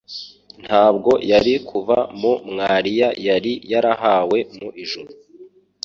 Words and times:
ntabwo 0.63 1.11
yari 1.31 1.53
kuva 1.69 1.97
mu 2.21 2.33
mwariya 2.49 3.07
yari 3.27 3.53
yarahawe 3.71 4.37
mu 4.57 4.69
ijuru; 4.83 5.11